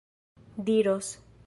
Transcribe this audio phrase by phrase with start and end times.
[0.69, 1.07] diros